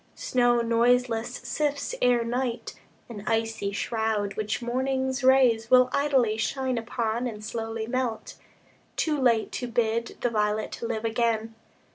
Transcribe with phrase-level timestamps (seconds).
[0.15, 2.73] Snow noiseless sifts Ere night,
[3.07, 8.33] an icy shroud, which morning's rays Will idly shine upon and slowly melt,
[8.95, 11.53] Too late to bid the violet live again.